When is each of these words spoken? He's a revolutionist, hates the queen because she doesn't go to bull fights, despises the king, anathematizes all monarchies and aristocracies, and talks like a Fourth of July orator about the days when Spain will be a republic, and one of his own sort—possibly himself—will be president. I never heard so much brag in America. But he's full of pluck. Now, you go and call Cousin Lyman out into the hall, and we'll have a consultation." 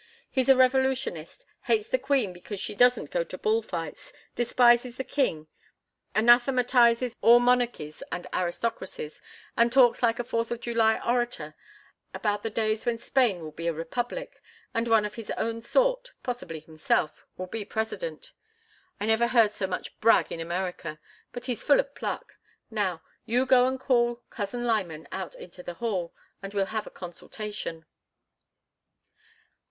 He's 0.31 0.49
a 0.49 0.55
revolutionist, 0.57 1.45
hates 1.65 1.89
the 1.89 1.99
queen 1.99 2.33
because 2.33 2.59
she 2.59 2.73
doesn't 2.73 3.11
go 3.11 3.23
to 3.23 3.37
bull 3.37 3.61
fights, 3.61 4.11
despises 4.33 4.97
the 4.97 5.03
king, 5.03 5.45
anathematizes 6.15 7.15
all 7.21 7.39
monarchies 7.39 8.01
and 8.11 8.25
aristocracies, 8.33 9.21
and 9.55 9.71
talks 9.71 10.01
like 10.01 10.17
a 10.17 10.23
Fourth 10.23 10.49
of 10.49 10.59
July 10.59 10.99
orator 11.05 11.53
about 12.15 12.41
the 12.41 12.49
days 12.49 12.83
when 12.83 12.97
Spain 12.97 13.41
will 13.41 13.51
be 13.51 13.67
a 13.67 13.73
republic, 13.73 14.41
and 14.73 14.87
one 14.87 15.05
of 15.05 15.13
his 15.13 15.29
own 15.37 15.61
sort—possibly 15.61 16.61
himself—will 16.61 17.45
be 17.45 17.63
president. 17.63 18.31
I 18.99 19.05
never 19.05 19.27
heard 19.27 19.53
so 19.53 19.67
much 19.67 19.99
brag 19.99 20.31
in 20.31 20.39
America. 20.39 20.97
But 21.31 21.45
he's 21.45 21.61
full 21.61 21.79
of 21.79 21.93
pluck. 21.93 22.39
Now, 22.71 23.03
you 23.27 23.45
go 23.45 23.67
and 23.67 23.79
call 23.79 24.23
Cousin 24.31 24.65
Lyman 24.65 25.07
out 25.11 25.35
into 25.35 25.61
the 25.61 25.75
hall, 25.75 26.11
and 26.41 26.55
we'll 26.55 26.73
have 26.73 26.87
a 26.87 26.89
consultation." 26.89 27.85